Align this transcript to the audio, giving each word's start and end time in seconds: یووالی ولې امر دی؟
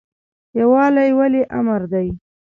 یووالی 0.59 1.09
ولې 1.17 1.41
امر 1.57 1.81
دی؟ 1.91 2.07